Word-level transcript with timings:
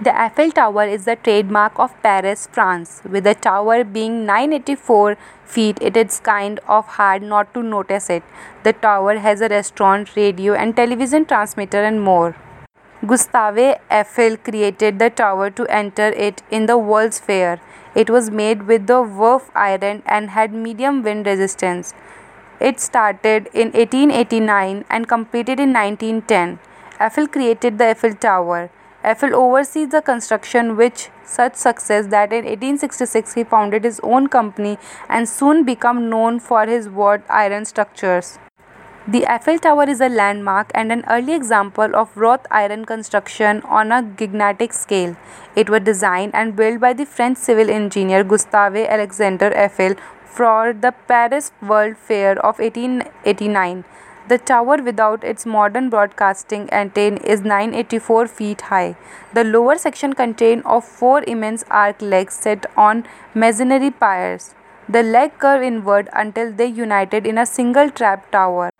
The 0.00 0.16
Eiffel 0.16 0.52
Tower 0.52 0.84
is 0.84 1.06
the 1.06 1.16
trademark 1.16 1.76
of 1.76 1.92
Paris, 2.04 2.48
France. 2.52 3.02
With 3.04 3.24
the 3.24 3.34
tower 3.34 3.82
being 3.82 4.24
984 4.24 5.16
feet, 5.44 5.76
it 5.80 5.96
is 5.96 6.20
kind 6.20 6.60
of 6.68 6.86
hard 6.86 7.20
not 7.20 7.52
to 7.54 7.64
notice 7.64 8.08
it. 8.08 8.22
The 8.62 8.74
tower 8.74 9.18
has 9.18 9.40
a 9.40 9.48
restaurant, 9.48 10.14
radio 10.14 10.54
and 10.54 10.76
television 10.76 11.24
transmitter 11.24 11.82
and 11.82 12.00
more. 12.00 12.36
Gustave 13.04 13.74
Eiffel 13.90 14.36
created 14.36 15.00
the 15.00 15.10
tower 15.10 15.50
to 15.50 15.66
enter 15.66 16.10
it 16.10 16.44
in 16.48 16.66
the 16.66 16.78
World's 16.78 17.18
Fair. 17.18 17.60
It 17.96 18.08
was 18.08 18.30
made 18.30 18.68
with 18.68 18.86
the 18.86 19.02
Wolf 19.02 19.50
iron 19.56 20.04
and 20.06 20.30
had 20.30 20.52
medium 20.52 21.02
wind 21.02 21.26
resistance. 21.26 21.92
It 22.60 22.78
started 22.78 23.48
in 23.52 23.72
1889 23.72 24.84
and 24.88 25.08
completed 25.08 25.58
in 25.58 25.72
1910. 25.72 26.60
Eiffel 27.00 27.26
created 27.26 27.78
the 27.78 27.86
Eiffel 27.86 28.14
Tower. 28.14 28.70
Eiffel 29.04 29.34
oversees 29.34 29.90
the 29.90 30.02
construction 30.02 30.76
with 30.76 31.08
such 31.24 31.54
success 31.54 32.06
that 32.08 32.32
in 32.32 32.44
1866 32.44 33.34
he 33.34 33.44
founded 33.44 33.84
his 33.84 34.00
own 34.02 34.26
company 34.26 34.76
and 35.08 35.28
soon 35.28 35.64
became 35.64 36.10
known 36.10 36.40
for 36.40 36.66
his 36.66 36.88
wrought 36.88 37.22
iron 37.30 37.64
structures. 37.64 38.38
The 39.06 39.26
Eiffel 39.26 39.58
Tower 39.58 39.88
is 39.88 40.00
a 40.00 40.08
landmark 40.08 40.72
and 40.74 40.92
an 40.92 41.04
early 41.08 41.32
example 41.32 41.94
of 41.94 42.14
wrought 42.16 42.46
iron 42.50 42.84
construction 42.84 43.62
on 43.62 43.92
a 43.92 44.02
gigantic 44.02 44.72
scale. 44.72 45.16
It 45.54 45.70
was 45.70 45.82
designed 45.82 46.34
and 46.34 46.56
built 46.56 46.80
by 46.80 46.92
the 46.92 47.06
French 47.06 47.38
civil 47.38 47.70
engineer 47.70 48.24
Gustave 48.24 48.86
Alexandre 48.86 49.56
Eiffel 49.56 49.94
for 50.26 50.74
the 50.74 50.92
Paris 51.06 51.52
World 51.62 51.96
Fair 51.96 52.32
of 52.44 52.58
1889. 52.58 53.84
The 54.28 54.36
tower 54.36 54.76
without 54.82 55.24
its 55.24 55.46
modern 55.46 55.88
broadcasting 55.88 56.68
antenne 56.70 57.16
is 57.34 57.40
984 57.40 58.26
feet 58.26 58.60
high. 58.72 58.94
The 59.32 59.44
lower 59.44 59.78
section 59.78 60.12
contains 60.12 60.64
of 60.66 60.84
four 60.84 61.22
immense 61.24 61.64
arc 61.70 62.02
legs 62.02 62.34
set 62.34 62.66
on 62.76 63.04
masonry 63.34 63.90
piers. 63.90 64.54
The 64.86 65.02
leg 65.02 65.38
curve 65.38 65.62
inward 65.62 66.10
until 66.12 66.52
they 66.52 66.66
united 66.66 67.26
in 67.26 67.38
a 67.38 67.46
single 67.46 67.90
trap 67.90 68.30
tower. 68.30 68.70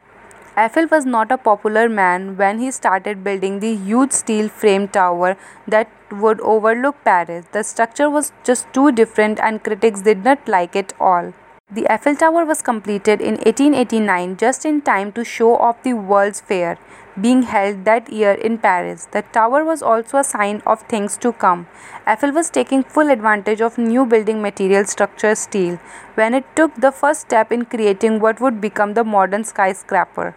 Eiffel 0.55 0.87
was 0.91 1.07
not 1.07 1.33
a 1.33 1.39
popular 1.39 1.89
man 1.89 2.37
when 2.37 2.59
he 2.59 2.71
started 2.71 3.25
building 3.25 3.61
the 3.61 3.75
huge 3.75 4.13
steel 4.13 4.49
frame 4.51 4.87
tower 4.87 5.37
that 5.67 5.89
would 6.11 6.41
overlook 6.43 7.03
Paris. 7.05 7.47
The 7.53 7.63
structure 7.63 8.11
was 8.11 8.33
just 8.45 8.73
too 8.75 8.91
different 8.93 9.41
and 9.41 9.65
critics 9.65 10.03
did 10.03 10.25
not 10.25 10.47
like 10.47 10.77
it 10.77 10.93
all. 11.01 11.33
The 11.71 11.87
Eiffel 11.93 12.17
Tower 12.17 12.47
was 12.47 12.63
completed 12.63 13.21
in 13.21 13.35
1889 13.35 14.39
just 14.39 14.65
in 14.65 14.81
time 14.81 15.13
to 15.13 15.23
show 15.23 15.55
off 15.55 15.83
the 15.83 15.93
World's 15.93 16.41
Fair 16.41 16.79
being 17.21 17.43
held 17.43 17.85
that 17.85 18.11
year 18.11 18.33
in 18.33 18.57
Paris. 18.57 19.07
The 19.13 19.21
tower 19.21 19.63
was 19.67 19.83
also 19.83 20.17
a 20.17 20.25
sign 20.25 20.63
of 20.67 20.81
things 20.89 21.19
to 21.19 21.31
come. 21.31 21.67
Eiffel 22.07 22.33
was 22.33 22.49
taking 22.49 22.83
full 22.85 23.11
advantage 23.11 23.61
of 23.61 23.77
new 23.77 24.07
building 24.07 24.41
material 24.41 24.87
structure 24.87 25.35
steel 25.35 25.79
when 26.15 26.33
it 26.33 26.47
took 26.57 26.75
the 26.75 26.91
first 26.91 27.21
step 27.21 27.53
in 27.53 27.67
creating 27.67 28.19
what 28.19 28.41
would 28.41 28.63
become 28.63 28.95
the 28.95 29.05
modern 29.05 29.45
skyscraper. 29.45 30.37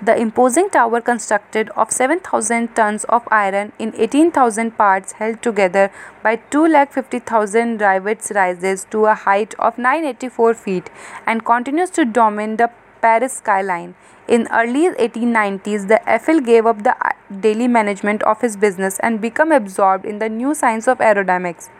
The 0.00 0.16
imposing 0.16 0.70
tower 0.70 1.00
constructed 1.00 1.70
of 1.70 1.90
7,000 1.90 2.76
tons 2.76 3.02
of 3.08 3.26
iron 3.32 3.72
in 3.80 3.92
18,000 3.96 4.78
parts 4.78 5.12
held 5.12 5.42
together 5.42 5.90
by 6.22 6.36
2,50,000 6.36 7.80
rivets 7.80 8.30
rises 8.32 8.86
to 8.92 9.06
a 9.06 9.14
height 9.14 9.54
of 9.58 9.76
984 9.76 10.54
feet 10.54 10.88
and 11.26 11.44
continues 11.44 11.90
to 11.90 12.04
dominate 12.04 12.58
the 12.58 12.70
Paris 13.00 13.32
skyline. 13.38 13.96
In 14.28 14.46
early 14.52 14.88
1890s, 14.90 15.88
the 15.88 16.00
Eiffel 16.08 16.40
gave 16.40 16.64
up 16.64 16.84
the 16.84 16.94
daily 17.40 17.66
management 17.66 18.22
of 18.22 18.40
his 18.40 18.56
business 18.56 19.00
and 19.00 19.20
became 19.20 19.50
absorbed 19.50 20.04
in 20.04 20.20
the 20.20 20.28
new 20.28 20.54
science 20.54 20.86
of 20.86 20.98
aerodynamics. 20.98 21.70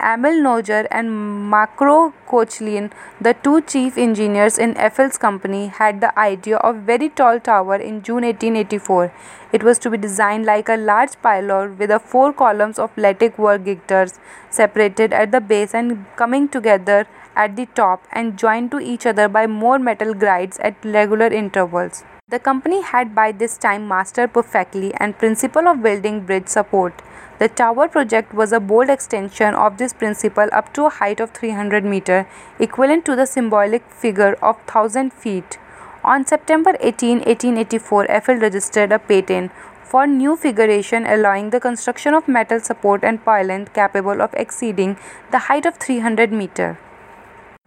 Emile 0.00 0.42
Nouguier 0.42 0.86
and 0.90 1.50
Macro 1.50 2.12
Koechlin, 2.28 2.90
the 3.20 3.34
two 3.34 3.60
chief 3.62 3.96
engineers 3.96 4.58
in 4.58 4.74
Eiffel's 4.74 5.18
company, 5.18 5.68
had 5.68 6.00
the 6.00 6.18
idea 6.18 6.56
of 6.58 6.76
a 6.76 6.80
very 6.80 7.08
tall 7.08 7.40
tower 7.40 7.76
in 7.76 8.02
June 8.02 8.22
1884. 8.24 9.12
It 9.52 9.62
was 9.62 9.78
to 9.80 9.90
be 9.90 9.96
designed 9.96 10.44
like 10.44 10.68
a 10.68 10.76
large 10.76 11.20
pylon 11.22 11.78
with 11.78 11.90
four 12.02 12.32
columns 12.32 12.78
of 12.78 12.96
lattice 12.96 13.38
work 13.38 13.64
girders 13.64 14.18
separated 14.50 15.12
at 15.12 15.32
the 15.32 15.40
base 15.40 15.74
and 15.74 16.04
coming 16.16 16.48
together 16.48 17.06
at 17.34 17.56
the 17.56 17.66
top 17.74 18.02
and 18.12 18.38
joined 18.38 18.70
to 18.72 18.80
each 18.80 19.06
other 19.06 19.28
by 19.28 19.46
more 19.46 19.78
metal 19.78 20.14
grids 20.14 20.58
at 20.58 20.74
regular 20.84 21.26
intervals. 21.26 22.04
The 22.28 22.40
company 22.40 22.80
had 22.82 23.14
by 23.14 23.30
this 23.30 23.56
time 23.56 23.86
mastered 23.86 24.32
perfectly 24.32 24.92
and 24.94 25.16
principle 25.16 25.68
of 25.68 25.80
building 25.80 26.22
bridge 26.22 26.48
support. 26.48 27.00
The 27.38 27.46
tower 27.46 27.86
project 27.86 28.34
was 28.34 28.52
a 28.52 28.58
bold 28.58 28.90
extension 28.90 29.54
of 29.54 29.78
this 29.78 29.92
principle 29.92 30.48
up 30.50 30.72
to 30.74 30.86
a 30.86 30.90
height 30.90 31.20
of 31.20 31.30
300 31.30 31.84
meter, 31.84 32.26
equivalent 32.58 33.04
to 33.04 33.14
the 33.14 33.26
symbolic 33.26 33.88
figure 33.92 34.32
of 34.42 34.56
1000 34.56 35.12
feet. 35.12 35.58
On 36.02 36.26
September 36.26 36.76
18, 36.80 37.18
1884, 37.18 38.10
Eiffel 38.10 38.34
registered 38.34 38.90
a 38.90 38.98
patent 38.98 39.52
for 39.84 40.04
new 40.04 40.34
figuration 40.34 41.06
allowing 41.06 41.50
the 41.50 41.60
construction 41.60 42.12
of 42.12 42.26
metal 42.26 42.58
support 42.58 43.04
and 43.04 43.24
pylon 43.24 43.66
capable 43.66 44.20
of 44.20 44.34
exceeding 44.34 44.96
the 45.30 45.44
height 45.46 45.64
of 45.64 45.76
300 45.76 46.32
meter. 46.32 46.76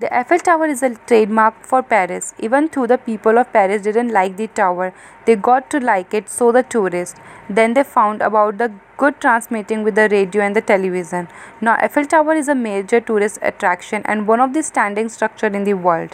The 0.02 0.08
Eiffel 0.18 0.40
Tower 0.40 0.68
is 0.68 0.82
a 0.82 0.96
trademark 0.96 1.66
for 1.66 1.84
Paris. 1.84 2.34
Even 2.40 2.70
though 2.72 2.88
the 2.88 2.98
people 2.98 3.38
of 3.38 3.52
Paris 3.52 3.82
didn't 3.82 4.14
like 4.14 4.38
the 4.38 4.48
tower, 4.48 4.94
they 5.26 5.36
got 5.36 5.70
to 5.72 5.80
like 5.82 6.14
it 6.14 6.30
so 6.30 6.54
the 6.54 6.64
tourists. 6.64 7.20
Then 7.50 7.74
they 7.74 7.84
found 7.84 8.22
about 8.22 8.60
the 8.60 8.72
good 8.96 9.20
transmitting 9.20 9.84
with 9.84 9.96
the 9.96 10.08
radio 10.08 10.42
and 10.42 10.56
the 10.56 10.62
television. 10.62 11.28
Now 11.60 11.76
Eiffel 11.82 12.06
Tower 12.06 12.36
is 12.36 12.48
a 12.48 12.56
major 12.56 13.02
tourist 13.02 13.40
attraction 13.42 14.02
and 14.06 14.26
one 14.26 14.40
of 14.40 14.54
the 14.54 14.64
standing 14.64 15.10
structure 15.10 15.48
in 15.48 15.66
the 15.66 15.74
world. 15.74 16.08